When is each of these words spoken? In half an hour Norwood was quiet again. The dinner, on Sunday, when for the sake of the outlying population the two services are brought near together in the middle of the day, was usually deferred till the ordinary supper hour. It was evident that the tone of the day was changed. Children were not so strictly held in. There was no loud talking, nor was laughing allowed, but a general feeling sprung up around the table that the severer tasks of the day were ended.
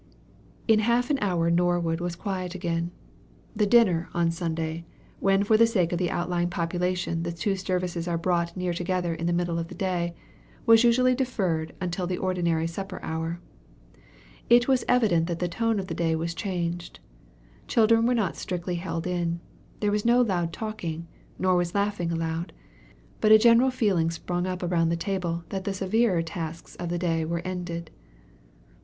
In 0.67 0.79
half 0.79 1.11
an 1.11 1.19
hour 1.21 1.51
Norwood 1.51 1.99
was 2.01 2.15
quiet 2.15 2.55
again. 2.55 2.89
The 3.55 3.67
dinner, 3.67 4.09
on 4.15 4.31
Sunday, 4.31 4.83
when 5.19 5.43
for 5.43 5.57
the 5.57 5.67
sake 5.67 5.91
of 5.91 5.99
the 5.99 6.09
outlying 6.09 6.49
population 6.49 7.21
the 7.21 7.31
two 7.31 7.55
services 7.55 8.07
are 8.07 8.17
brought 8.17 8.57
near 8.57 8.73
together 8.73 9.13
in 9.13 9.27
the 9.27 9.31
middle 9.31 9.59
of 9.59 9.67
the 9.67 9.75
day, 9.75 10.15
was 10.65 10.83
usually 10.83 11.13
deferred 11.13 11.75
till 11.91 12.07
the 12.07 12.17
ordinary 12.17 12.65
supper 12.65 12.99
hour. 13.03 13.39
It 14.49 14.67
was 14.67 14.83
evident 14.87 15.27
that 15.27 15.37
the 15.37 15.47
tone 15.47 15.77
of 15.79 15.85
the 15.85 15.93
day 15.93 16.15
was 16.15 16.33
changed. 16.33 16.99
Children 17.67 18.07
were 18.07 18.15
not 18.15 18.35
so 18.35 18.41
strictly 18.41 18.77
held 18.77 19.05
in. 19.05 19.39
There 19.81 19.91
was 19.91 20.03
no 20.03 20.23
loud 20.23 20.51
talking, 20.51 21.05
nor 21.37 21.55
was 21.55 21.75
laughing 21.75 22.11
allowed, 22.11 22.53
but 23.19 23.31
a 23.31 23.37
general 23.37 23.69
feeling 23.69 24.09
sprung 24.09 24.47
up 24.47 24.63
around 24.63 24.89
the 24.89 24.95
table 24.95 25.43
that 25.49 25.63
the 25.63 25.75
severer 25.75 26.23
tasks 26.23 26.75
of 26.77 26.89
the 26.89 26.97
day 26.97 27.23
were 27.23 27.43
ended. 27.45 27.91